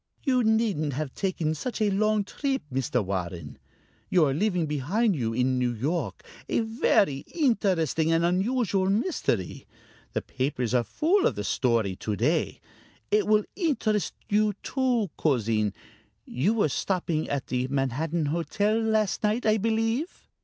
"You 0.23 0.43
needn't 0.43 0.93
have 0.93 1.13
taken 1.13 1.53
such 1.53 1.79
a 1.79 1.91
long 1.91 2.23
trip, 2.23 2.63
Mr. 2.73 3.05
Warren. 3.05 3.59
You 4.09 4.25
are 4.25 4.33
leaving 4.33 4.65
behind 4.65 5.15
you, 5.15 5.31
in 5.31 5.59
New 5.59 5.71
York, 5.73 6.23
a 6.49 6.61
very 6.61 7.17
interesting 7.35 8.11
and 8.11 8.25
unusual 8.25 8.89
mystery. 8.89 9.67
The 10.13 10.23
papers 10.23 10.73
are 10.73 10.83
full 10.83 11.27
of 11.27 11.35
the 11.35 11.43
story 11.43 11.95
to 11.97 12.15
day.... 12.15 12.59
It 13.11 13.27
will 13.27 13.43
interest 13.55 14.15
you 14.27 14.53
too, 14.63 15.11
cousin. 15.19 15.71
You 16.25 16.55
were 16.55 16.69
stopping 16.69 17.29
at 17.29 17.45
the 17.45 17.67
Manhattan 17.67 18.25
Hotel 18.25 18.81
last 18.81 19.21
night, 19.21 19.45
I 19.45 19.59
believe?" 19.59 20.27